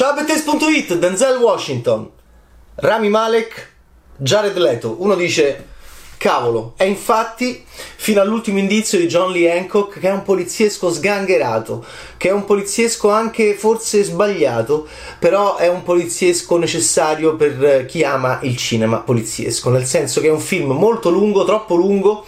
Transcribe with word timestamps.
Ciao 0.00 0.14
Bettes.it, 0.14 0.94
Denzel 0.94 1.36
Washington, 1.36 2.08
Rami 2.76 3.10
Malek, 3.10 3.72
Jared 4.16 4.56
Leto. 4.56 4.96
Uno 4.98 5.14
dice, 5.14 5.66
cavolo, 6.16 6.72
è 6.78 6.84
infatti 6.84 7.62
fino 7.96 8.22
all'ultimo 8.22 8.58
indizio 8.60 8.98
di 8.98 9.06
John 9.06 9.30
Lee 9.30 9.54
Hancock 9.54 10.00
che 10.00 10.08
è 10.08 10.10
un 10.10 10.22
poliziesco 10.22 10.90
sgangherato, 10.90 11.84
che 12.16 12.30
è 12.30 12.32
un 12.32 12.46
poliziesco 12.46 13.10
anche 13.10 13.52
forse 13.52 14.02
sbagliato, 14.02 14.88
però 15.18 15.56
è 15.56 15.68
un 15.68 15.82
poliziesco 15.82 16.56
necessario 16.56 17.36
per 17.36 17.84
chi 17.84 18.02
ama 18.02 18.38
il 18.44 18.56
cinema 18.56 19.00
poliziesco, 19.00 19.68
nel 19.68 19.84
senso 19.84 20.22
che 20.22 20.28
è 20.28 20.32
un 20.32 20.40
film 20.40 20.70
molto 20.70 21.10
lungo, 21.10 21.44
troppo 21.44 21.74
lungo, 21.74 22.24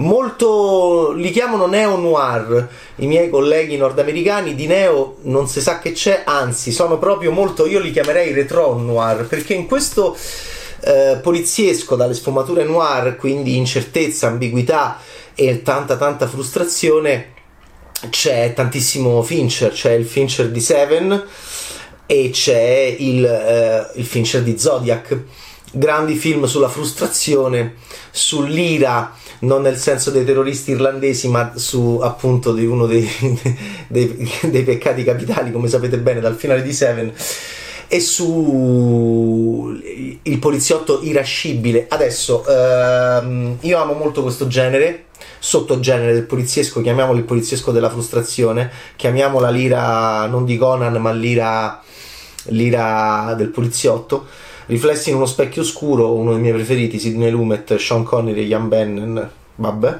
molto 0.00 1.12
li 1.12 1.30
chiamano 1.30 1.66
neo 1.66 1.96
noir 1.96 2.68
i 2.96 3.06
miei 3.06 3.30
colleghi 3.30 3.76
nordamericani. 3.76 4.54
Di 4.54 4.66
neo 4.66 5.16
non 5.22 5.48
si 5.48 5.60
sa 5.60 5.78
che 5.78 5.92
c'è 5.92 6.22
anzi 6.24 6.72
sono 6.72 6.98
proprio 6.98 7.30
molto 7.30 7.66
io 7.66 7.78
li 7.78 7.90
chiamerei 7.90 8.32
retro 8.32 8.74
noir 8.76 9.26
perché 9.26 9.54
in 9.54 9.66
questo 9.66 10.16
eh, 10.80 11.18
poliziesco 11.22 11.96
dalle 11.96 12.14
sfumature 12.14 12.64
noir 12.64 13.16
quindi 13.16 13.56
incertezza 13.56 14.26
ambiguità 14.28 14.98
e 15.34 15.62
tanta 15.62 15.96
tanta 15.96 16.26
frustrazione 16.26 17.38
c'è 18.08 18.52
tantissimo 18.54 19.22
Fincher. 19.22 19.72
C'è 19.72 19.92
il 19.92 20.06
Fincher 20.06 20.50
di 20.50 20.60
Seven 20.60 21.26
e 22.06 22.30
c'è 22.32 22.96
il, 22.98 23.24
eh, 23.24 23.90
il 23.94 24.04
Fincher 24.04 24.42
di 24.42 24.58
Zodiac 24.58 25.18
grandi 25.72 26.14
film 26.14 26.44
sulla 26.44 26.68
frustrazione 26.68 27.74
sull'ira 28.10 29.14
non 29.40 29.62
nel 29.62 29.76
senso 29.76 30.10
dei 30.10 30.24
terroristi 30.24 30.72
irlandesi, 30.72 31.28
ma 31.28 31.52
su 31.54 31.98
appunto 32.02 32.52
di 32.52 32.66
uno 32.66 32.86
dei, 32.86 33.08
dei, 33.88 34.30
dei 34.42 34.62
peccati 34.64 35.04
capitali, 35.04 35.52
come 35.52 35.68
sapete 35.68 35.98
bene 35.98 36.20
dal 36.20 36.36
finale 36.36 36.62
di 36.62 36.72
Seven 36.72 37.12
e 37.92 38.00
su 38.00 39.76
il 40.22 40.38
poliziotto 40.38 41.00
irascibile. 41.02 41.86
Adesso 41.88 42.44
ehm, 42.46 43.56
io 43.60 43.78
amo 43.78 43.94
molto 43.94 44.22
questo 44.22 44.46
genere, 44.46 45.06
sottogenere 45.38 46.12
del 46.12 46.24
poliziesco, 46.24 46.82
chiamiamolo 46.82 47.18
il 47.18 47.24
poliziesco 47.24 47.72
della 47.72 47.90
frustrazione, 47.90 48.70
chiamiamola 48.94 49.50
l'ira 49.50 50.26
non 50.26 50.44
di 50.44 50.56
Conan, 50.56 51.00
ma 51.00 51.12
l'ira, 51.12 51.82
l'ira 52.44 53.34
del 53.36 53.48
poliziotto 53.48 54.26
Riflessi 54.70 55.10
in 55.10 55.16
uno 55.16 55.26
specchio 55.26 55.64
scuro, 55.64 56.12
uno 56.12 56.30
dei 56.30 56.40
miei 56.40 56.52
preferiti, 56.52 57.00
Sidney 57.00 57.28
Lumet, 57.28 57.74
Sean 57.74 58.04
Connery 58.04 58.42
e 58.42 58.44
Ian 58.44 58.68
Bannon, 58.68 59.30
vabbè. 59.56 59.98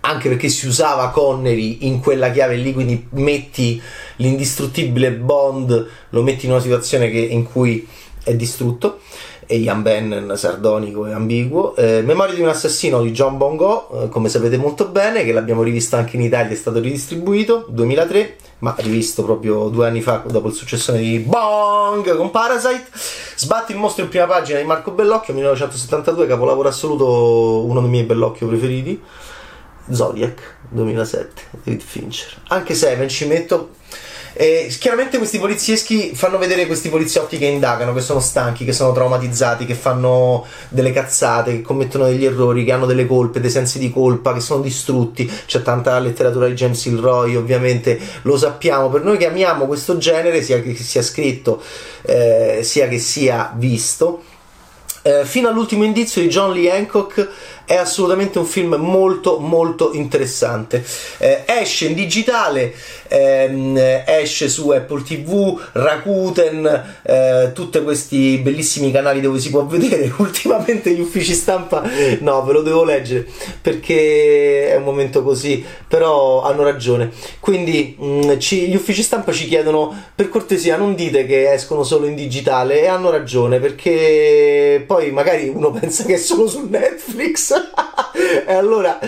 Anche 0.00 0.28
perché 0.30 0.48
si 0.48 0.66
usava 0.66 1.10
Connery 1.10 1.80
in 1.82 2.00
quella 2.00 2.30
chiave 2.30 2.56
lì, 2.56 2.72
quindi 2.72 3.06
metti 3.10 3.78
l'indistruttibile 4.16 5.12
Bond, 5.12 5.86
lo 6.08 6.22
metti 6.22 6.46
in 6.46 6.52
una 6.52 6.62
situazione 6.62 7.10
che, 7.10 7.18
in 7.18 7.42
cui 7.44 7.86
è 8.24 8.34
distrutto 8.34 9.00
e 9.46 9.56
Ian 9.56 9.82
Bannon 9.82 10.36
sardonico 10.36 11.06
e 11.06 11.12
ambiguo. 11.12 11.74
Eh, 11.76 12.02
Memoria 12.02 12.34
di 12.34 12.40
un 12.40 12.48
assassino 12.48 13.02
di 13.02 13.12
John 13.12 13.36
Bongo, 13.36 14.04
eh, 14.04 14.08
come 14.08 14.28
sapete 14.28 14.56
molto 14.56 14.88
bene, 14.88 15.24
che 15.24 15.32
l'abbiamo 15.32 15.62
rivisto 15.62 15.96
anche 15.96 16.16
in 16.16 16.22
Italia, 16.22 16.52
è 16.52 16.56
stato 16.56 16.80
ridistribuito 16.80 17.66
2003 17.68 18.36
ma 18.58 18.74
rivisto 18.78 19.22
proprio 19.22 19.68
due 19.68 19.86
anni 19.86 20.00
fa 20.00 20.22
dopo 20.26 20.48
il 20.48 20.54
successo 20.54 20.92
di 20.92 21.18
Bong 21.18 22.16
con 22.16 22.30
Parasite. 22.30 22.86
Sbatti 23.36 23.72
il 23.72 23.78
mostro 23.78 24.02
in 24.04 24.08
prima 24.08 24.26
pagina 24.26 24.58
di 24.58 24.64
Marco 24.64 24.92
Bellocchio, 24.92 25.34
1972, 25.34 26.26
capolavoro 26.26 26.68
assoluto, 26.68 27.66
uno 27.66 27.80
dei 27.80 27.90
miei 27.90 28.04
Bellocchio 28.04 28.46
preferiti. 28.46 29.00
Zodiac 29.88 30.56
2007, 30.70 31.42
David 31.62 31.82
Fincher. 31.82 32.34
Anche 32.48 32.74
Seven 32.74 33.08
ci 33.08 33.26
metto 33.26 33.70
e 34.38 34.66
chiaramente 34.78 35.16
questi 35.16 35.38
polizieschi 35.38 36.10
fanno 36.14 36.36
vedere 36.36 36.66
questi 36.66 36.90
poliziotti 36.90 37.38
che 37.38 37.46
indagano, 37.46 37.94
che 37.94 38.02
sono 38.02 38.20
stanchi, 38.20 38.66
che 38.66 38.74
sono 38.74 38.92
traumatizzati, 38.92 39.64
che 39.64 39.72
fanno 39.72 40.44
delle 40.68 40.92
cazzate, 40.92 41.52
che 41.52 41.62
commettono 41.62 42.04
degli 42.04 42.26
errori, 42.26 42.62
che 42.62 42.72
hanno 42.72 42.84
delle 42.84 43.06
colpe, 43.06 43.40
dei 43.40 43.48
sensi 43.48 43.78
di 43.78 43.90
colpa, 43.90 44.34
che 44.34 44.40
sono 44.40 44.60
distrutti. 44.60 45.30
C'è 45.46 45.62
tanta 45.62 45.98
letteratura 45.98 46.48
di 46.48 46.52
James 46.52 46.84
Ilroy, 46.84 47.34
ovviamente 47.34 47.98
lo 48.22 48.36
sappiamo. 48.36 48.90
Per 48.90 49.02
noi 49.02 49.16
che 49.16 49.26
amiamo 49.26 49.64
questo 49.64 49.96
genere, 49.96 50.42
sia 50.42 50.60
che 50.60 50.74
sia 50.74 51.00
scritto, 51.00 51.62
eh, 52.02 52.60
sia 52.62 52.88
che 52.88 52.98
sia 52.98 53.54
visto, 53.56 54.22
eh, 55.06 55.24
fino 55.24 55.48
all'ultimo 55.48 55.84
indizio 55.84 56.20
di 56.20 56.28
John 56.28 56.52
Lee 56.52 56.70
Hancock 56.70 57.28
è 57.66 57.74
assolutamente 57.74 58.38
un 58.38 58.46
film 58.46 58.76
molto 58.76 59.38
molto 59.38 59.90
interessante. 59.92 60.84
Eh, 61.18 61.42
esce 61.46 61.86
in 61.86 61.94
digitale 61.94 62.72
ehm, 63.08 63.76
esce 64.06 64.48
su 64.48 64.70
Apple 64.70 65.02
TV 65.02 65.60
Rakuten 65.72 66.98
eh, 67.02 67.50
tutti 67.52 67.82
questi 67.82 68.38
bellissimi 68.38 68.90
canali 68.92 69.20
dove 69.20 69.40
si 69.40 69.50
può 69.50 69.66
vedere. 69.66 70.10
Ultimamente 70.16 70.92
gli 70.92 71.00
uffici 71.00 71.34
stampa 71.34 71.82
no 72.20 72.44
ve 72.44 72.52
lo 72.52 72.62
devo 72.62 72.84
leggere 72.84 73.26
perché 73.60 74.70
è 74.70 74.76
un 74.76 74.84
momento 74.84 75.22
così 75.22 75.64
però 75.88 76.42
hanno 76.42 76.62
ragione. 76.62 77.10
Quindi 77.40 77.96
mh, 77.98 78.06
mm, 78.06 78.38
ci, 78.38 78.68
gli 78.68 78.76
uffici 78.76 79.02
stampa 79.02 79.32
ci 79.32 79.46
chiedono 79.46 79.94
per 80.14 80.28
cortesia 80.28 80.76
non 80.76 80.94
dite 80.94 81.26
che 81.26 81.52
escono 81.52 81.82
solo 81.82 82.06
in 82.06 82.14
digitale 82.14 82.82
e 82.82 82.86
hanno 82.86 83.10
ragione 83.10 83.58
perché 83.58 84.84
poi 84.86 85.10
magari 85.10 85.48
uno 85.48 85.70
pensa 85.76 86.04
che 86.04 86.14
è 86.14 86.18
solo 86.18 86.46
su 86.46 86.68
Netflix 86.68 87.55
e 88.46 88.52
allora 88.52 88.98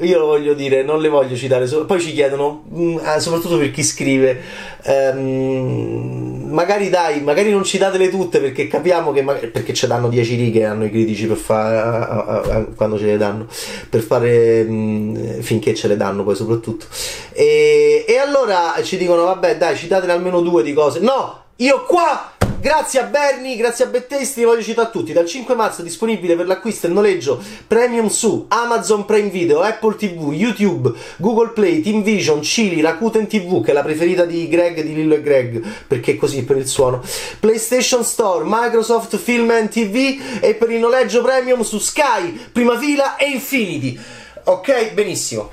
io 0.00 0.18
lo 0.18 0.26
voglio 0.26 0.54
dire, 0.54 0.82
non 0.82 1.00
le 1.00 1.08
voglio 1.08 1.36
citare, 1.36 1.66
poi 1.66 2.00
ci 2.00 2.12
chiedono, 2.12 2.64
mm, 2.72 2.98
ah, 3.02 3.18
soprattutto 3.18 3.58
per 3.58 3.70
chi 3.70 3.82
scrive, 3.82 4.40
ehm, 4.82 6.48
magari 6.50 6.88
dai, 6.88 7.20
magari 7.20 7.50
non 7.50 7.64
citatele 7.64 8.10
tutte 8.10 8.40
perché 8.40 8.66
capiamo 8.68 9.12
che 9.12 9.22
magari, 9.22 9.48
perché 9.48 9.72
ci 9.72 9.86
danno 9.86 10.08
10 10.08 10.34
righe 10.36 10.64
hanno 10.64 10.84
i 10.84 10.90
critici 10.90 11.26
per 11.26 11.36
fare 11.36 12.66
quando 12.74 12.98
ce 12.98 13.06
le 13.06 13.16
danno 13.16 13.46
per 13.88 14.00
fare 14.00 14.64
mm, 14.64 15.40
finché 15.40 15.74
ce 15.74 15.88
le 15.88 15.96
danno 15.96 16.24
poi 16.24 16.34
soprattutto. 16.34 16.86
E, 17.32 18.04
e 18.06 18.16
allora 18.16 18.74
ci 18.82 18.96
dicono 18.96 19.24
vabbè 19.24 19.56
dai 19.56 19.76
citatene 19.76 20.12
almeno 20.12 20.40
due 20.40 20.62
di 20.62 20.72
cose. 20.72 21.00
No 21.00 21.46
io 21.60 21.84
qua 21.86 22.37
Grazie 22.60 22.98
a 22.98 23.04
Bernie, 23.04 23.54
grazie 23.54 23.84
a 23.84 23.88
Bettesti, 23.88 24.42
voglio 24.42 24.64
citare 24.64 24.88
a 24.88 24.90
tutti. 24.90 25.12
Dal 25.12 25.26
5 25.26 25.54
marzo 25.54 25.80
è 25.80 25.84
disponibile 25.84 26.34
per 26.34 26.48
l'acquisto 26.48 26.88
e 26.88 26.90
noleggio 26.90 27.40
premium 27.68 28.08
su 28.08 28.46
Amazon 28.48 29.04
Prime 29.04 29.28
Video, 29.28 29.60
Apple 29.60 29.94
TV, 29.94 30.32
YouTube, 30.32 30.92
Google 31.18 31.50
Play, 31.50 31.80
Team 31.82 32.02
Vision, 32.02 32.40
Chili, 32.40 32.80
Rakuten 32.80 33.28
TV, 33.28 33.62
che 33.62 33.70
è 33.70 33.74
la 33.74 33.84
preferita 33.84 34.24
di 34.24 34.48
Greg, 34.48 34.82
di 34.82 34.92
Lillo 34.92 35.14
e 35.14 35.22
Greg, 35.22 35.64
perché 35.86 36.12
è 36.12 36.16
così 36.16 36.42
per 36.42 36.56
il 36.56 36.66
suono. 36.66 37.00
PlayStation 37.38 38.02
Store, 38.02 38.42
Microsoft 38.44 39.16
Film 39.18 39.50
and 39.50 39.68
TV 39.68 40.20
e 40.40 40.54
per 40.54 40.70
il 40.70 40.80
noleggio 40.80 41.22
premium 41.22 41.62
su 41.62 41.78
Sky, 41.78 42.48
Prima 42.50 42.76
Fila 42.76 43.14
e 43.16 43.30
Infinity. 43.30 43.96
Ok, 44.44 44.94
benissimo. 44.94 45.52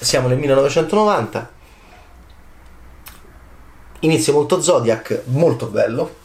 Siamo 0.00 0.28
nel 0.28 0.38
1990 0.38 1.56
inizio 4.00 4.32
molto 4.32 4.60
Zodiac, 4.60 5.22
molto 5.26 5.66
bello. 5.66 6.16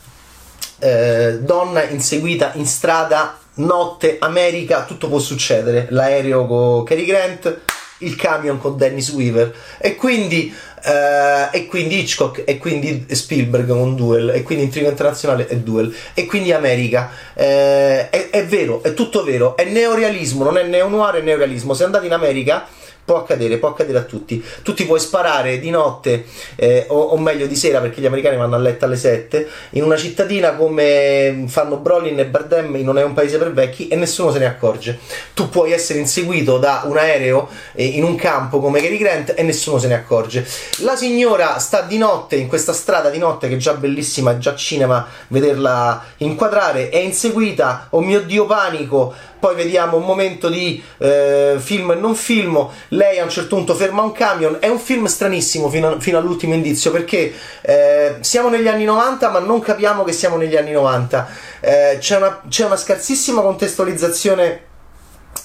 Eh, 0.79 1.39
donna 1.39 1.83
inseguita 1.83 2.51
in 2.55 2.65
strada, 2.65 3.37
notte, 3.55 4.17
America, 4.19 4.83
tutto 4.83 5.07
può 5.07 5.19
succedere. 5.19 5.87
L'aereo 5.89 6.45
con 6.45 6.83
Cary 6.83 7.05
Grant, 7.05 7.59
il 7.99 8.15
camion 8.15 8.59
con 8.59 8.77
Dennis 8.77 9.09
Weaver. 9.09 9.55
E 9.77 9.95
quindi, 9.95 10.53
eh, 10.83 11.49
e 11.51 11.65
quindi 11.67 11.99
Hitchcock, 11.99 12.43
e 12.45 12.57
quindi 12.57 13.05
Spielberg 13.09 13.67
con 13.67 13.95
Duel, 13.95 14.29
e 14.29 14.43
quindi 14.43 14.65
Intrigo 14.65 14.89
Internazionale 14.89 15.47
e 15.47 15.57
Duel, 15.57 15.95
e 16.13 16.25
quindi 16.25 16.51
America. 16.51 17.09
Eh, 17.33 18.09
è, 18.09 18.29
è, 18.29 18.45
vero, 18.45 18.83
è 18.83 18.93
tutto 18.93 19.23
vero. 19.23 19.55
È 19.55 19.63
neorealismo, 19.63 20.43
non 20.43 20.57
è 20.57 20.63
neo-noir, 20.63 21.15
è 21.15 21.21
neorealismo. 21.21 21.73
Se 21.73 21.83
andate 21.83 22.05
in 22.05 22.13
America 22.13 22.67
può 23.05 23.17
accadere, 23.17 23.57
può 23.57 23.69
accadere 23.69 23.97
a 23.97 24.03
tutti. 24.03 24.43
Tu 24.63 24.73
ti 24.73 24.85
puoi 24.85 24.99
sparare 24.99 25.59
di 25.59 25.69
notte, 25.69 26.25
eh, 26.55 26.85
o, 26.89 26.99
o, 26.99 27.17
meglio 27.17 27.47
di 27.47 27.55
sera, 27.55 27.79
perché 27.79 28.01
gli 28.01 28.05
americani 28.05 28.37
vanno 28.37 28.55
a 28.55 28.59
letto 28.59 28.85
alle 28.85 28.95
7, 28.95 29.47
in 29.71 29.83
una 29.83 29.97
cittadina 29.97 30.53
come 30.53 31.45
fanno 31.47 31.77
Brolin 31.77 32.19
e 32.19 32.25
Bardem, 32.25 32.75
non 32.81 32.97
è 32.97 33.03
un 33.03 33.13
paese 33.13 33.37
per 33.37 33.53
vecchi, 33.53 33.87
e 33.87 33.95
nessuno 33.95 34.31
se 34.31 34.39
ne 34.39 34.45
accorge. 34.45 34.99
Tu 35.33 35.49
puoi 35.49 35.71
essere 35.71 35.99
inseguito 35.99 36.57
da 36.57 36.83
un 36.85 36.97
aereo 36.97 37.49
eh, 37.73 37.85
in 37.85 38.03
un 38.03 38.15
campo 38.15 38.59
come 38.59 38.81
Cary 38.81 38.97
Grant 38.97 39.33
e 39.35 39.43
nessuno 39.43 39.77
se 39.77 39.87
ne 39.87 39.95
accorge. 39.95 40.45
La 40.79 40.95
signora 40.95 41.57
sta 41.59 41.81
di 41.81 41.97
notte 41.97 42.35
in 42.35 42.47
questa 42.47 42.73
strada 42.73 43.09
di 43.09 43.17
notte 43.17 43.47
che 43.47 43.55
è 43.55 43.57
già 43.57 43.73
bellissima, 43.73 44.31
è 44.31 44.37
già 44.37 44.55
cinema 44.55 45.05
vederla 45.27 46.03
inquadrare, 46.17 46.89
è 46.89 46.97
inseguita, 46.97 47.87
oh 47.91 48.01
mio 48.01 48.21
dio 48.21 48.45
panico, 48.45 49.13
poi 49.43 49.55
vediamo 49.55 49.97
un 49.97 50.05
momento 50.05 50.47
di 50.47 50.81
eh, 50.99 51.57
film 51.59 51.91
e 51.91 51.95
non 51.95 52.15
film, 52.15 52.65
lei 52.89 53.19
a 53.19 53.23
un 53.23 53.29
certo 53.29 53.57
punto 53.57 53.75
ferma 53.75 54.01
un 54.01 54.13
camion, 54.13 54.55
è 54.61 54.69
un 54.69 54.79
film 54.79 55.03
stranissimo 55.03 55.67
fino, 55.67 55.89
a, 55.89 55.99
fino 55.99 56.17
all'ultimo 56.17 56.53
indizio 56.53 56.91
perché 56.91 57.33
eh, 57.59 58.15
siamo 58.21 58.47
negli 58.47 58.69
anni 58.69 58.85
90 58.85 59.29
ma 59.31 59.39
non 59.39 59.59
capiamo 59.59 60.05
che 60.05 60.13
siamo 60.13 60.37
negli 60.37 60.55
anni 60.55 60.71
90, 60.71 61.27
eh, 61.59 61.97
c'è, 61.99 62.15
una, 62.15 62.41
c'è 62.47 62.63
una 62.63 62.77
scarsissima 62.77 63.41
contestualizzazione 63.41 64.61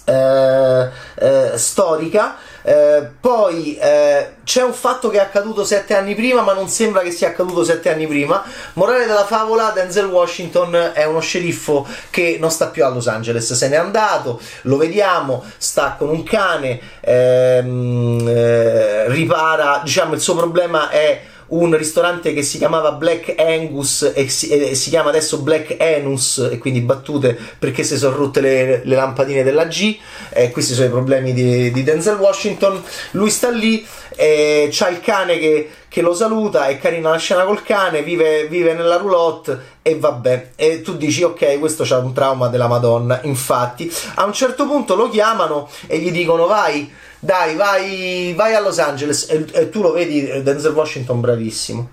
eh, 0.04 0.88
eh, 1.16 1.52
storica 1.56 2.36
Eh, 2.68 3.08
poi 3.18 3.78
eh, 3.78 4.34
c'è 4.44 4.62
un 4.62 4.74
fatto 4.74 5.08
che 5.08 5.16
è 5.16 5.20
accaduto 5.20 5.64
sette 5.64 5.96
anni 5.96 6.14
prima, 6.14 6.42
ma 6.42 6.52
non 6.52 6.68
sembra 6.68 7.00
che 7.00 7.10
sia 7.10 7.28
accaduto 7.28 7.64
sette 7.64 7.90
anni 7.90 8.06
prima. 8.06 8.44
Morale 8.74 9.06
della 9.06 9.24
favola: 9.24 9.70
Denzel 9.70 10.04
Washington 10.04 10.90
è 10.92 11.04
uno 11.04 11.20
sceriffo 11.20 11.86
che 12.10 12.36
non 12.38 12.50
sta 12.50 12.66
più 12.66 12.84
a 12.84 12.90
Los 12.90 13.08
Angeles, 13.08 13.54
se 13.54 13.68
n'è 13.68 13.76
andato, 13.76 14.38
lo 14.62 14.76
vediamo, 14.76 15.44
sta 15.56 15.94
con 15.96 16.10
un 16.10 16.22
cane, 16.24 16.78
ehm, 17.00 18.28
eh, 18.28 19.08
ripara, 19.08 19.80
diciamo, 19.82 20.12
il 20.12 20.20
suo 20.20 20.34
problema 20.34 20.90
è 20.90 21.22
un 21.48 21.76
ristorante 21.76 22.32
che 22.32 22.42
si 22.42 22.58
chiamava 22.58 22.92
Black 22.92 23.34
Angus 23.38 24.12
e 24.14 24.28
si, 24.28 24.48
e 24.48 24.74
si 24.74 24.90
chiama 24.90 25.08
adesso 25.08 25.38
Black 25.38 25.76
Anus 25.80 26.48
e 26.50 26.58
quindi 26.58 26.80
battute 26.80 27.38
perché 27.58 27.84
si 27.84 27.96
sono 27.96 28.16
rotte 28.16 28.40
le, 28.40 28.82
le 28.84 28.94
lampadine 28.94 29.42
della 29.42 29.66
G 29.66 29.96
e 30.30 30.50
questi 30.50 30.74
sono 30.74 30.88
i 30.88 30.90
problemi 30.90 31.32
di, 31.32 31.70
di 31.70 31.82
Denzel 31.82 32.16
Washington. 32.16 32.82
Lui 33.12 33.30
sta 33.30 33.50
lì 33.50 33.86
e 34.14 34.68
c'ha 34.70 34.88
il 34.88 35.00
cane 35.00 35.38
che, 35.38 35.70
che, 35.88 36.02
lo 36.02 36.12
saluta 36.12 36.66
è 36.66 36.78
carina 36.78 37.10
la 37.10 37.18
scena 37.18 37.44
col 37.44 37.62
cane 37.62 38.02
vive, 38.02 38.46
vive 38.48 38.74
nella 38.74 38.96
roulotte 38.96 39.76
e 39.80 39.96
vabbè 39.96 40.50
e 40.56 40.82
tu 40.82 40.96
dici 40.96 41.22
ok 41.22 41.58
questo 41.58 41.84
c'ha 41.84 41.98
un 41.98 42.12
trauma 42.12 42.48
della 42.48 42.66
madonna. 42.66 43.20
Infatti 43.22 43.90
a 44.16 44.24
un 44.24 44.32
certo 44.32 44.66
punto 44.66 44.94
lo 44.94 45.08
chiamano 45.08 45.68
e 45.86 45.98
gli 45.98 46.10
dicono 46.10 46.46
vai 46.46 47.06
dai, 47.20 47.56
vai, 47.56 48.32
vai 48.36 48.54
a 48.54 48.60
Los 48.60 48.78
Angeles 48.78 49.26
e, 49.28 49.44
e, 49.52 49.68
tu 49.70 49.82
lo 49.82 49.92
vedi, 49.92 50.28
eh, 50.28 50.42
Denzel 50.42 50.72
Washington 50.72 51.20
bravissimo, 51.20 51.88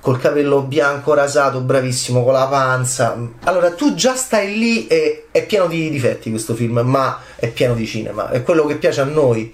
col 0.00 0.20
capello 0.20 0.62
bianco 0.62 1.14
rasato, 1.14 1.60
bravissimo, 1.60 2.22
con 2.22 2.32
la 2.32 2.46
panza. 2.46 3.16
Allora 3.44 3.72
tu 3.72 3.94
già 3.94 4.14
stai 4.14 4.56
lì 4.56 4.86
e 4.86 5.26
è 5.32 5.44
pieno 5.44 5.66
di 5.66 5.90
difetti 5.90 6.30
questo 6.30 6.54
film, 6.54 6.78
ma 6.84 7.20
è 7.34 7.48
pieno 7.48 7.74
di 7.74 7.86
cinema, 7.86 8.30
è 8.30 8.42
quello 8.42 8.66
che 8.66 8.76
piace 8.76 9.00
a 9.00 9.04
noi. 9.04 9.52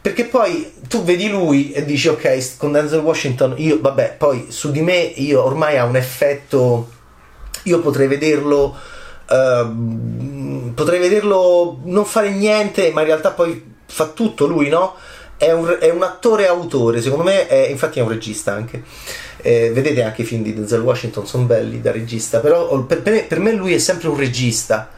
Perché 0.00 0.24
poi 0.24 0.72
tu 0.88 1.02
vedi 1.02 1.28
lui 1.28 1.72
e 1.72 1.84
dici 1.84 2.08
ok, 2.08 2.56
con 2.58 2.70
Denzel 2.72 3.00
Washington 3.00 3.54
io, 3.56 3.80
vabbè, 3.80 4.14
poi 4.16 4.46
su 4.50 4.70
di 4.70 4.80
me 4.80 4.98
io 4.98 5.44
ormai 5.44 5.76
ha 5.76 5.84
un 5.84 5.96
effetto, 5.96 6.88
io 7.64 7.80
potrei 7.80 8.06
vederlo, 8.06 8.76
uh, 9.28 10.72
potrei 10.74 11.00
vederlo 11.00 11.80
non 11.82 12.04
fare 12.04 12.30
niente, 12.30 12.92
ma 12.92 13.00
in 13.00 13.06
realtà 13.08 13.32
poi 13.32 13.74
fa 13.86 14.06
tutto 14.08 14.46
lui, 14.46 14.68
no? 14.68 14.94
È 15.36 15.52
un, 15.52 15.76
è 15.80 15.90
un 15.90 16.02
attore 16.02 16.46
autore, 16.46 17.02
secondo 17.02 17.24
me, 17.24 17.46
è, 17.46 17.68
infatti 17.68 17.98
è 17.98 18.02
un 18.02 18.08
regista 18.08 18.52
anche. 18.52 18.82
Eh, 19.38 19.70
vedete 19.72 20.02
anche 20.02 20.22
i 20.22 20.24
film 20.24 20.42
di 20.42 20.54
Denzel 20.54 20.80
Washington 20.80 21.26
sono 21.26 21.44
belli 21.44 21.80
da 21.80 21.92
regista, 21.92 22.40
però 22.40 22.82
per, 22.84 23.02
per, 23.02 23.12
me, 23.12 23.22
per, 23.24 23.38
me, 23.40 23.52
lui 23.52 23.74
è 23.74 23.78
sempre 23.78 24.08
un 24.08 24.16
regista 24.16 24.90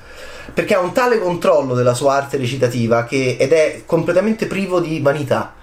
perché 0.53 0.75
ha 0.75 0.81
un 0.81 0.93
tale 0.93 1.19
controllo 1.19 1.75
della 1.75 1.93
sua 1.93 2.15
arte 2.15 2.39
recitativa 2.39 3.05
che, 3.05 3.37
ed 3.39 3.53
è 3.53 3.83
completamente 3.85 4.47
privo 4.47 4.81
di 4.81 5.01
vanità 5.01 5.55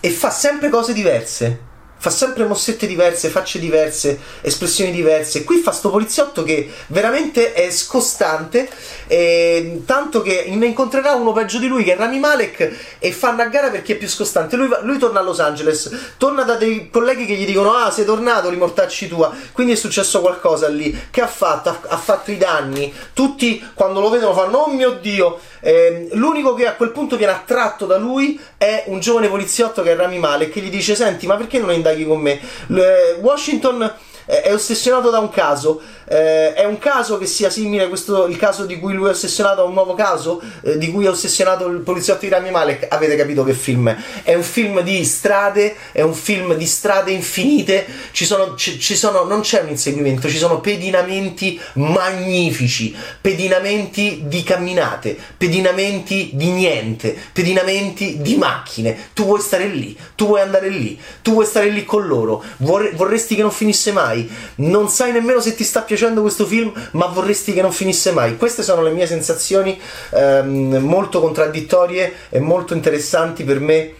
e 0.00 0.10
fa 0.10 0.30
sempre 0.30 0.68
cose 0.68 0.92
diverse 0.92 1.70
fa 2.02 2.10
sempre 2.10 2.44
mossette 2.46 2.88
diverse, 2.88 3.28
facce 3.28 3.60
diverse, 3.60 4.18
espressioni 4.40 4.90
diverse. 4.90 5.44
Qui 5.44 5.58
fa 5.58 5.70
sto 5.70 5.88
poliziotto 5.88 6.42
che 6.42 6.68
veramente 6.88 7.52
è 7.52 7.70
scostante, 7.70 8.68
eh, 9.06 9.82
tanto 9.86 10.20
che 10.20 10.46
ne 10.48 10.66
incontrerà 10.66 11.12
uno 11.12 11.30
peggio 11.30 11.60
di 11.60 11.68
lui 11.68 11.84
che 11.84 11.92
è 11.92 11.96
Rami 11.96 12.18
Malek 12.18 12.96
e 12.98 13.12
fanno 13.12 13.42
a 13.42 13.44
gara 13.44 13.70
per 13.70 13.82
chi 13.82 13.92
è 13.92 13.96
più 13.96 14.08
scostante. 14.08 14.56
Lui, 14.56 14.68
lui, 14.82 14.98
torna 14.98 15.20
a 15.20 15.22
Los 15.22 15.38
Angeles, 15.38 16.14
torna 16.16 16.42
da 16.42 16.56
dei 16.56 16.90
colleghi 16.90 17.24
che 17.24 17.34
gli 17.34 17.46
dicono 17.46 17.72
ah 17.72 17.92
sei 17.92 18.04
tornato, 18.04 18.50
li 18.50 18.56
mortacci 18.56 19.06
tua, 19.06 19.32
quindi 19.52 19.74
è 19.74 19.76
successo 19.76 20.20
qualcosa 20.20 20.66
lì. 20.66 21.06
Che 21.08 21.20
ha 21.20 21.28
fatto? 21.28 21.68
Ha, 21.68 21.80
ha 21.86 21.98
fatto 21.98 22.32
i 22.32 22.36
danni. 22.36 22.92
Tutti 23.12 23.64
quando 23.74 24.00
lo 24.00 24.10
vedono 24.10 24.34
fanno 24.34 24.58
oh 24.58 24.72
mio 24.72 24.98
Dio 25.00 25.38
eh, 25.64 26.08
l'unico 26.14 26.54
che 26.54 26.66
a 26.66 26.74
quel 26.74 26.90
punto 26.90 27.16
viene 27.16 27.32
attratto 27.32 27.86
da 27.86 27.96
lui 27.96 28.38
è 28.58 28.82
un 28.86 28.98
giovane 28.98 29.28
poliziotto 29.28 29.82
che 29.82 29.92
è 29.92 29.96
Rami 29.96 30.18
Malek 30.18 30.50
che 30.50 30.60
gli 30.60 30.68
dice 30.68 30.96
senti 30.96 31.28
ma 31.28 31.36
perché 31.36 31.60
non 31.60 31.70
indaghi 31.92 32.04
con 32.04 32.20
me? 32.20 32.40
Washington 33.20 33.94
è 34.24 34.52
ossessionato 34.52 35.10
da 35.10 35.18
un 35.18 35.28
caso. 35.30 35.80
Eh, 36.12 36.52
è 36.52 36.66
un 36.66 36.76
caso 36.76 37.16
che 37.16 37.24
sia 37.24 37.48
simile 37.48 37.84
a 37.84 37.88
questo, 37.88 38.26
il 38.26 38.36
caso 38.36 38.66
di 38.66 38.78
cui 38.78 38.92
lui 38.92 39.08
è 39.08 39.12
ossessionato 39.12 39.62
a 39.62 39.64
un 39.64 39.72
nuovo 39.72 39.94
caso, 39.94 40.42
eh, 40.62 40.76
di 40.76 40.90
cui 40.90 41.06
è 41.06 41.08
ossessionato 41.08 41.66
il 41.68 41.78
poliziotto 41.78 42.20
di 42.20 42.28
Rami 42.28 42.50
Malek. 42.50 42.86
Avete 42.90 43.16
capito 43.16 43.42
che 43.44 43.54
film 43.54 43.88
è? 43.88 43.96
È 44.22 44.34
un 44.34 44.42
film 44.42 44.80
di 44.82 45.02
strade, 45.06 45.74
è 45.90 46.02
un 46.02 46.12
film 46.12 46.54
di 46.54 46.66
strade 46.66 47.12
infinite. 47.12 47.86
Ci 48.10 48.26
sono, 48.26 48.56
ci, 48.56 48.78
ci 48.78 48.94
sono, 48.94 49.24
non 49.24 49.40
c'è 49.40 49.62
un 49.62 49.70
inseguimento, 49.70 50.28
ci 50.28 50.36
sono 50.36 50.60
pedinamenti 50.60 51.58
magnifici, 51.74 52.94
pedinamenti 53.18 54.24
di 54.26 54.42
camminate, 54.42 55.16
pedinamenti 55.38 56.32
di 56.34 56.50
niente, 56.50 57.16
pedinamenti 57.32 58.20
di 58.20 58.36
macchine. 58.36 59.08
Tu 59.14 59.24
vuoi 59.24 59.40
stare 59.40 59.66
lì, 59.66 59.96
tu 60.14 60.26
vuoi 60.26 60.42
andare 60.42 60.68
lì, 60.68 61.00
tu 61.22 61.32
vuoi 61.32 61.46
stare 61.46 61.70
lì 61.70 61.86
con 61.86 62.06
loro. 62.06 62.44
vorresti 62.58 63.34
che 63.34 63.40
non 63.40 63.50
finisse 63.50 63.92
mai 63.92 64.30
non 64.56 64.88
sai 64.90 65.12
nemmeno 65.12 65.40
se 65.40 65.54
ti 65.54 65.64
sta 65.64 65.80
piacendo 65.80 66.00
questo 66.20 66.46
film, 66.46 66.72
ma 66.92 67.06
vorresti 67.06 67.52
che 67.52 67.62
non 67.62 67.72
finisse 67.72 68.12
mai. 68.12 68.36
Queste 68.36 68.62
sono 68.62 68.82
le 68.82 68.90
mie 68.90 69.06
sensazioni 69.06 69.80
ehm, 70.10 70.76
molto 70.78 71.20
contraddittorie 71.20 72.12
e 72.28 72.40
molto 72.40 72.74
interessanti 72.74 73.44
per 73.44 73.60
me 73.60 73.94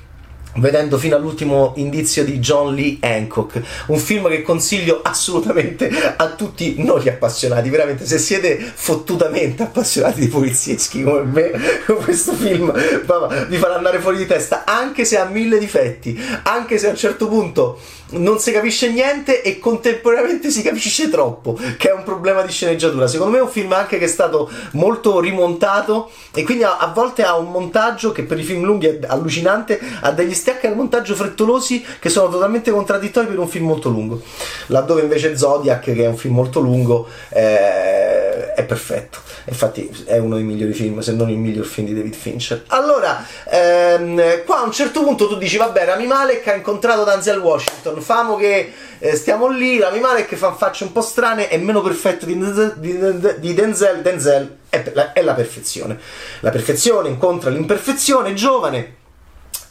vedendo 0.57 0.99
fino 0.99 1.17
all'ultimo 1.17 1.73
indizio 1.77 2.25
di 2.25 2.39
John 2.39 2.75
Lee 2.75 2.99
Hancock, 3.01 3.61
un 3.87 3.99
film 3.99 4.29
che 4.29 4.43
consiglio 4.43 5.01
assolutamente 5.03 5.91
a 6.17 6.29
tutti 6.31 6.75
non 6.79 7.01
gli 7.01 7.09
appassionati, 7.09 7.71
veramente 7.71 8.05
se 8.07 8.19
siete 8.19 8.59
fottutamente 8.59 9.63
appassionati 9.63 10.21
di 10.21 10.29
polizieschi 10.29 11.03
come 11.03 11.23
me, 11.23 11.51
questo 12.03 12.33
film 12.33 12.73
vi 13.49 13.57
farà 13.57 13.75
andare 13.75 13.99
fuori 13.99 14.19
di 14.19 14.27
testa, 14.27 14.65
anche 14.65 15.05
se 15.05 15.19
ha 15.19 15.25
mille 15.25 15.59
difetti, 15.59 16.21
anche 16.45 16.79
se 16.79 16.87
a 16.87 16.91
un 16.91 16.97
certo 16.97 17.29
punto 17.29 17.79
non 18.13 18.39
si 18.39 18.53
capisce 18.53 18.91
niente 18.91 19.43
e 19.43 19.59
contemporaneamente 19.59 20.51
si 20.51 20.63
capisce 20.63 21.09
troppo, 21.09 21.59
che 21.77 21.91
è 21.91 21.93
un 21.93 22.03
problema 22.03 22.43
di 22.43 22.53
sceneggiatura. 22.53 23.07
Secondo 23.07 23.33
me 23.33 23.39
è 23.39 23.43
un 23.43 23.49
film 23.49 23.73
anche 23.73 23.99
che 23.99 24.05
è 24.05 24.09
stato 24.09 24.51
molto 24.73 25.21
rimontato 25.21 26.11
e 26.35 26.43
quindi 26.43 26.65
a, 26.65 26.79
a 26.79 26.89
volte 26.89 27.23
ha 27.23 27.37
un 27.37 27.51
montaggio 27.51 28.13
che 28.13 28.25
per 28.25 28.39
i 28.39 28.43
film 28.43 28.65
lunghi 28.65 28.87
è 28.87 28.99
allucinante, 29.07 29.81
ha 30.01 30.11
degli 30.11 30.35
stacchi 30.43 30.67
al 30.67 30.75
montaggio 30.75 31.15
frettolosi 31.15 31.85
che 32.01 32.09
sono 32.09 32.29
totalmente 32.29 32.73
contraddittori 32.73 33.29
per 33.29 33.39
un 33.39 33.47
film 33.47 33.67
molto 33.67 33.89
lungo. 33.89 34.21
Laddove 34.67 35.03
invece 35.03 35.37
Zodiac, 35.37 35.85
che 35.85 36.03
è 36.03 36.07
un 36.09 36.17
film 36.17 36.35
molto 36.35 36.59
lungo, 36.59 37.07
eh, 37.29 38.53
è 38.53 38.65
perfetto. 38.65 39.19
Infatti 39.45 39.89
è 40.05 40.19
uno 40.19 40.35
dei 40.35 40.45
migliori 40.45 40.73
film, 40.73 40.99
se 40.99 41.13
non 41.13 41.31
il 41.31 41.39
miglior 41.39 41.65
film 41.65 41.87
di 41.87 41.95
David 41.95 42.15
Fincher. 42.15 42.65
Allora, 42.69 43.25
ehm, 43.49 44.43
qua 44.45 44.59
a 44.59 44.65
un 44.65 44.73
certo 44.73 45.05
punto 45.05 45.29
tu 45.29 45.39
dici, 45.39 45.57
vabbè, 45.57 45.85
Rami 45.85 46.07
Malek 46.07 46.49
ha 46.49 46.55
incontrato 46.55 47.05
Denzel 47.05 47.39
Washington, 47.39 48.01
famo 48.01 48.35
che 48.35 48.73
eh, 48.99 49.15
stiamo 49.15 49.49
lì, 49.49 49.79
Rami 49.79 50.01
Malek 50.01 50.35
fa 50.35 50.53
facce 50.55 50.83
un 50.83 50.91
po' 50.91 51.03
strane, 51.03 51.49
è 51.49 51.57
meno 51.57 51.83
perfetto 51.83 52.27
di, 52.27 52.37
di, 52.79 52.99
di 53.39 53.55
Denzel, 53.55 54.03
Denzel 54.03 54.59
è 54.69 54.83
è 55.13 55.23
la 55.23 55.35
perfezione. 55.35 55.99
La 56.41 56.51
perfezione 56.51 57.09
incontra 57.09 57.51
l'imperfezione, 57.51 58.35
giovane, 58.35 58.97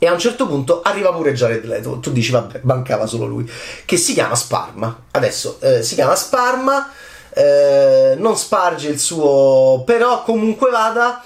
e 0.03 0.07
a 0.07 0.13
un 0.13 0.17
certo 0.17 0.47
punto 0.47 0.81
arriva 0.81 1.13
pure 1.13 1.31
Jared 1.33 1.63
Leto. 1.63 1.99
Tu 1.99 2.11
dici, 2.11 2.31
vabbè, 2.31 2.61
mancava 2.63 3.05
solo 3.05 3.27
lui. 3.27 3.47
Che 3.85 3.97
si 3.97 4.13
chiama 4.13 4.33
Sparma. 4.33 5.03
Adesso 5.11 5.57
eh, 5.59 5.83
si 5.83 5.93
chiama 5.93 6.15
Sparma 6.15 6.89
eh, 7.33 8.15
non 8.17 8.35
sparge 8.35 8.89
il 8.89 8.99
suo, 8.99 9.83
però 9.85 10.23
comunque 10.23 10.71
vada. 10.71 11.23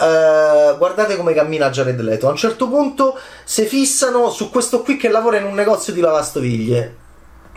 Uh, 0.00 0.78
guardate 0.78 1.16
come 1.16 1.32
cammina 1.32 1.70
Jared 1.70 2.00
Leto. 2.00 2.26
A 2.28 2.30
un 2.30 2.36
certo 2.36 2.68
punto 2.68 3.18
si 3.44 3.64
fissano 3.66 4.30
su 4.30 4.50
questo 4.50 4.82
qui 4.82 4.96
che 4.96 5.08
lavora 5.08 5.38
in 5.38 5.44
un 5.44 5.54
negozio 5.54 5.92
di 5.92 6.00
lavastoviglie. 6.00 6.96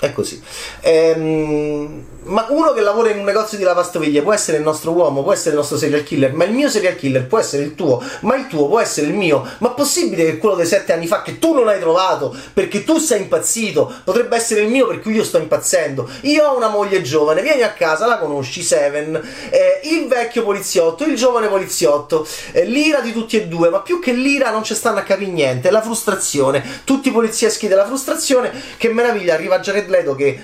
È 0.01 0.11
così. 0.13 0.41
Ehm, 0.79 2.05
ma 2.23 2.47
uno 2.49 2.73
che 2.73 2.81
lavora 2.81 3.11
in 3.11 3.19
un 3.19 3.23
negozio 3.23 3.55
di 3.55 3.63
lavastoviglie 3.63 4.23
può 4.23 4.33
essere 4.33 4.57
il 4.57 4.63
nostro 4.63 4.93
uomo, 4.93 5.21
può 5.21 5.31
essere 5.31 5.51
il 5.51 5.57
nostro 5.57 5.77
serial 5.77 6.01
killer, 6.01 6.33
ma 6.33 6.43
il 6.43 6.53
mio 6.53 6.69
serial 6.69 6.95
killer 6.95 7.27
può 7.27 7.37
essere 7.37 7.61
il 7.61 7.75
tuo, 7.75 8.01
ma 8.21 8.35
il 8.35 8.47
tuo 8.47 8.67
può 8.67 8.79
essere 8.79 9.05
il 9.05 9.13
mio. 9.13 9.47
Ma 9.59 9.69
possibile 9.69 10.25
che 10.25 10.37
quello 10.39 10.55
dei 10.55 10.65
sette 10.65 10.93
anni 10.93 11.05
fa 11.05 11.21
che 11.21 11.37
tu 11.37 11.53
non 11.53 11.67
hai 11.67 11.79
trovato 11.79 12.35
perché 12.51 12.83
tu 12.83 12.97
sei 12.97 13.21
impazzito 13.21 13.93
potrebbe 14.03 14.35
essere 14.35 14.61
il 14.61 14.69
mio 14.69 14.87
per 14.87 15.01
cui 15.01 15.13
io 15.13 15.23
sto 15.23 15.37
impazzendo? 15.37 16.09
Io 16.21 16.47
ho 16.47 16.57
una 16.57 16.69
moglie 16.69 17.03
giovane, 17.03 17.43
vieni 17.43 17.61
a 17.61 17.71
casa, 17.71 18.07
la 18.07 18.17
conosci, 18.17 18.63
Seven, 18.63 19.21
eh, 19.51 19.81
il 19.83 20.07
vecchio 20.07 20.43
poliziotto, 20.43 21.03
il 21.03 21.15
giovane 21.15 21.47
poliziotto, 21.47 22.27
eh, 22.53 22.65
l'ira 22.65 23.01
di 23.01 23.13
tutti 23.13 23.37
e 23.37 23.45
due, 23.45 23.69
ma 23.69 23.81
più 23.81 23.99
che 23.99 24.13
l'ira 24.13 24.49
non 24.49 24.63
ci 24.63 24.73
stanno 24.73 24.97
a 24.97 25.03
capire 25.03 25.29
niente, 25.29 25.69
la 25.69 25.81
frustrazione, 25.83 26.81
tutti 26.85 27.09
i 27.09 27.11
polizieschi 27.11 27.67
della 27.67 27.85
frustrazione, 27.85 28.51
che 28.77 28.89
meraviglia, 28.89 29.35
arriva 29.35 29.59
Jared 29.59 29.89
Leto 29.91 30.15
che 30.15 30.39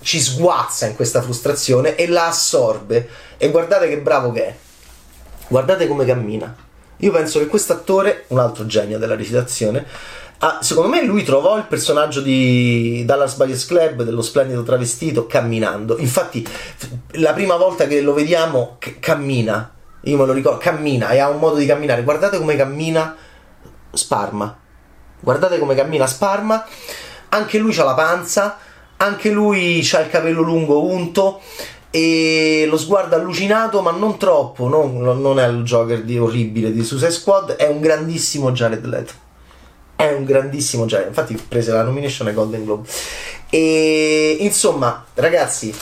ci 0.00 0.20
sguazza 0.20 0.86
in 0.86 0.94
questa 0.94 1.22
frustrazione 1.22 1.96
e 1.96 2.06
la 2.06 2.26
assorbe. 2.26 3.08
E 3.38 3.50
guardate 3.50 3.88
che 3.88 3.98
bravo 3.98 4.30
che 4.32 4.46
è. 4.46 4.54
Guardate 5.48 5.88
come 5.88 6.04
cammina. 6.04 6.54
Io 6.98 7.12
penso 7.12 7.38
che 7.38 7.46
questo 7.46 7.72
attore, 7.72 8.24
un 8.28 8.38
altro 8.38 8.66
genio 8.66 8.98
della 8.98 9.14
recitazione, 9.14 9.86
ah, 10.38 10.58
secondo 10.62 10.88
me 10.88 11.04
lui 11.04 11.22
trovò 11.22 11.56
il 11.56 11.64
personaggio 11.64 12.20
di 12.20 13.04
Dallas 13.04 13.34
Buyers 13.36 13.66
Club, 13.66 14.02
dello 14.02 14.22
splendido 14.22 14.62
travestito, 14.62 15.26
camminando. 15.26 15.96
Infatti, 15.98 16.46
la 17.12 17.32
prima 17.32 17.56
volta 17.56 17.86
che 17.86 18.00
lo 18.00 18.12
vediamo, 18.14 18.76
c- 18.78 18.98
cammina. 18.98 19.74
Io 20.02 20.16
me 20.16 20.26
lo 20.26 20.32
ricordo, 20.32 20.58
cammina 20.58 21.10
e 21.10 21.18
ha 21.18 21.28
un 21.28 21.38
modo 21.38 21.56
di 21.56 21.66
camminare. 21.66 22.02
Guardate 22.02 22.38
come 22.38 22.56
cammina 22.56 23.16
Sparma. 23.92 24.58
Guardate 25.20 25.58
come 25.58 25.74
cammina 25.74 26.06
Sparma. 26.06 26.64
Anche 27.30 27.58
lui 27.58 27.76
ha 27.78 27.84
la 27.84 27.94
panza, 27.94 28.58
anche 28.98 29.30
lui 29.30 29.86
ha 29.92 30.00
il 30.00 30.10
capello 30.10 30.42
lungo 30.42 30.84
unto 30.84 31.40
e 31.90 32.66
lo 32.68 32.76
sguardo 32.76 33.16
allucinato, 33.16 33.80
ma 33.80 33.90
non 33.90 34.18
troppo. 34.18 34.68
Non, 34.68 35.00
non 35.00 35.38
è 35.38 35.46
il 35.48 35.62
Joker 35.62 36.02
di 36.02 36.18
orribile 36.18 36.72
di 36.72 36.84
Suicide 36.84 37.10
Squad, 37.10 37.52
è 37.52 37.66
un 37.66 37.80
grandissimo 37.80 38.52
Jared 38.52 38.84
Leto. 38.84 39.12
È 39.96 40.12
un 40.12 40.24
grandissimo 40.24 40.86
Jared. 40.86 41.08
Infatti, 41.08 41.34
prese 41.48 41.72
la 41.72 41.82
nomination 41.82 42.28
ai 42.28 42.34
Golden 42.34 42.64
Globe. 42.64 42.88
E 43.50 44.36
insomma, 44.40 45.04
ragazzi, 45.14 45.74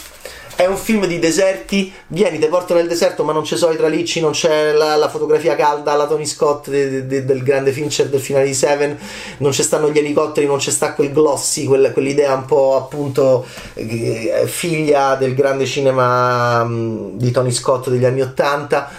è 0.56 0.64
un 0.64 0.78
film 0.78 1.06
di 1.06 1.18
deserti, 1.18 1.92
vieni, 2.08 2.38
ti 2.38 2.46
porto 2.46 2.72
nel 2.72 2.88
deserto, 2.88 3.24
ma 3.24 3.32
non 3.32 3.42
c'è 3.42 3.56
so 3.56 3.70
i 3.70 3.76
tralicci, 3.76 4.20
non 4.20 4.32
c'è 4.32 4.72
la, 4.72 4.96
la 4.96 5.10
fotografia 5.10 5.54
calda 5.54 5.92
alla 5.92 6.06
Tony 6.06 6.24
Scott 6.24 6.70
de, 6.70 7.06
de, 7.06 7.26
del 7.26 7.42
grande 7.42 7.72
Fincher 7.72 8.08
del 8.08 8.20
finale 8.20 8.46
di 8.46 8.54
Seven, 8.54 8.98
non 9.38 9.52
ci 9.52 9.62
stanno 9.62 9.90
gli 9.90 9.98
elicotteri, 9.98 10.46
non 10.46 10.56
c'è 10.56 10.70
sta 10.70 10.94
quel 10.94 11.12
glossy, 11.12 11.66
quel, 11.66 11.92
quell'idea 11.92 12.34
un 12.34 12.46
po' 12.46 12.74
appunto 12.74 13.44
eh, 13.74 14.44
figlia 14.46 15.14
del 15.16 15.34
grande 15.34 15.66
cinema 15.66 16.64
mh, 16.64 17.18
di 17.18 17.30
Tony 17.30 17.52
Scott 17.52 17.90
degli 17.90 18.06
anni 18.06 18.22
Ottanta 18.22 18.90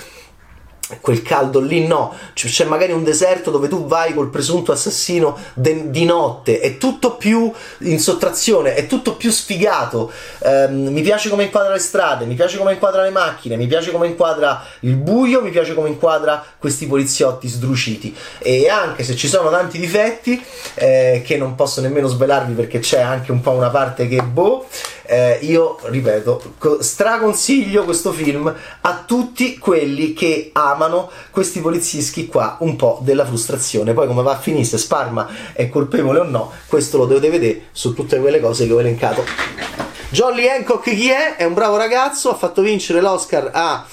quel 1.01 1.21
caldo 1.21 1.59
lì 1.59 1.85
no, 1.85 2.15
c'è 2.33 2.63
magari 2.65 2.93
un 2.93 3.03
deserto 3.03 3.51
dove 3.51 3.67
tu 3.67 3.85
vai 3.85 4.13
col 4.13 4.29
presunto 4.29 4.71
assassino 4.71 5.37
de- 5.53 5.89
di 5.89 6.05
notte, 6.05 6.59
è 6.59 6.77
tutto 6.77 7.15
più 7.15 7.51
in 7.79 7.99
sottrazione, 7.99 8.73
è 8.73 8.87
tutto 8.87 9.15
più 9.15 9.31
sfigato. 9.31 10.11
Um, 10.39 10.87
mi 10.87 11.01
piace 11.01 11.29
come 11.29 11.43
inquadra 11.43 11.73
le 11.73 11.79
strade, 11.79 12.25
mi 12.25 12.35
piace 12.35 12.57
come 12.57 12.73
inquadra 12.73 13.01
le 13.01 13.09
macchine, 13.09 13.57
mi 13.57 13.67
piace 13.67 13.91
come 13.91 14.07
inquadra 14.07 14.63
il 14.81 14.95
buio, 14.95 15.41
mi 15.41 15.49
piace 15.49 15.73
come 15.73 15.89
inquadra 15.89 16.43
questi 16.57 16.87
poliziotti 16.87 17.47
sdruciti. 17.47 18.15
E 18.39 18.69
anche 18.69 19.03
se 19.03 19.15
ci 19.15 19.27
sono 19.27 19.49
tanti 19.49 19.79
difetti, 19.79 20.41
eh, 20.75 21.21
che 21.25 21.37
non 21.37 21.55
posso 21.55 21.81
nemmeno 21.81 22.07
svelarvi 22.07 22.53
perché 22.53 22.79
c'è 22.79 23.01
anche 23.01 23.31
un 23.31 23.41
po' 23.41 23.51
una 23.51 23.69
parte 23.69 24.07
che 24.07 24.21
boh 24.21 24.67
eh, 25.07 25.39
io 25.41 25.79
ripeto, 25.83 26.79
straconsiglio 26.79 27.85
questo 27.85 28.11
film 28.11 28.53
a 28.81 29.03
tutti 29.05 29.57
quelli 29.57 30.13
che 30.13 30.49
amano 30.51 30.76
questi 31.31 31.59
polizieschi 31.59 32.27
qua 32.27 32.57
un 32.59 32.75
po' 32.75 32.99
della 33.01 33.25
frustrazione. 33.25 33.93
Poi 33.93 34.07
come 34.07 34.21
va 34.21 34.33
a 34.33 34.37
finire, 34.37 34.63
se 34.63 34.77
Sparma 34.77 35.27
è 35.53 35.69
colpevole 35.69 36.19
o 36.19 36.23
no, 36.23 36.51
questo 36.67 36.97
lo 36.97 37.05
dovete 37.05 37.29
vedere 37.29 37.61
su 37.71 37.93
tutte 37.93 38.19
quelle 38.19 38.39
cose 38.39 38.67
che 38.67 38.73
ho 38.73 38.79
elencato. 38.79 39.23
Jolly 40.09 40.47
Hancock 40.47 40.83
chi 40.83 41.09
è? 41.09 41.35
È 41.35 41.43
un 41.43 41.53
bravo 41.53 41.75
ragazzo, 41.75 42.29
ha 42.29 42.35
fatto 42.35 42.61
vincere 42.61 43.01
l'Oscar 43.01 43.51
a 43.53 43.85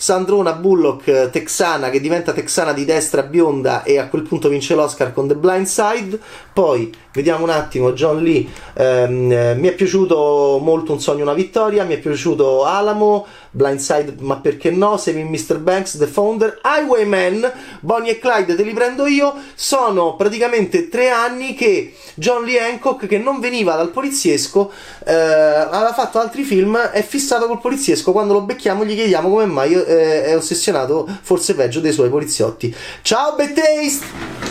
Sandrona 0.00 0.54
Bullock 0.54 1.06
eh, 1.08 1.28
texana 1.30 1.90
che 1.90 2.00
diventa 2.00 2.32
texana 2.32 2.72
di 2.72 2.86
destra 2.86 3.22
bionda 3.22 3.82
e 3.82 3.98
a 3.98 4.08
quel 4.08 4.22
punto 4.22 4.48
vince 4.48 4.74
l'Oscar 4.74 5.12
con 5.12 5.28
The 5.28 5.34
Blind 5.34 5.66
Side. 5.66 6.18
Poi 6.54 6.90
vediamo 7.12 7.44
un 7.44 7.50
attimo 7.50 7.92
John 7.92 8.22
Lee. 8.22 8.46
Ehm, 8.72 9.30
eh, 9.30 9.54
mi 9.56 9.68
è 9.68 9.74
piaciuto 9.74 10.58
molto 10.62 10.92
Un 10.92 11.00
sogno, 11.00 11.22
una 11.22 11.34
vittoria. 11.34 11.84
Mi 11.84 11.96
è 11.96 11.98
piaciuto 11.98 12.64
Alamo, 12.64 13.26
Blindside, 13.50 14.16
ma 14.20 14.36
perché 14.36 14.70
no? 14.70 14.96
Saving 14.96 15.28
Mr. 15.28 15.58
Banks, 15.58 15.96
The 15.96 16.06
Founder, 16.06 16.60
Highwayman, 16.62 17.52
Bonnie 17.80 18.12
e 18.12 18.18
Clyde, 18.18 18.54
te 18.54 18.62
li 18.62 18.72
prendo 18.72 19.06
io. 19.06 19.34
Sono 19.54 20.16
praticamente 20.16 20.88
tre 20.88 21.10
anni 21.10 21.54
che 21.54 21.94
John 22.14 22.44
Lee 22.44 22.60
Hancock, 22.60 23.06
che 23.06 23.18
non 23.18 23.40
veniva 23.40 23.74
dal 23.74 23.90
poliziesco, 23.90 24.70
eh, 25.04 25.12
aveva 25.12 25.92
fatto 25.92 26.18
altri 26.18 26.42
film, 26.42 26.76
è 26.76 27.02
fissato 27.02 27.46
col 27.46 27.60
poliziesco. 27.60 28.12
Quando 28.12 28.32
lo 28.32 28.42
becchiamo 28.42 28.84
gli 28.84 28.94
chiediamo 28.94 29.28
come 29.28 29.46
mai 29.46 29.72
eh, 29.72 30.24
è 30.24 30.36
ossessionato, 30.36 31.08
forse 31.22 31.54
peggio 31.54 31.80
dei 31.80 31.92
suoi 31.92 32.08
poliziotti. 32.08 32.74
Ciao, 33.02 33.34
Taste! 33.36 34.49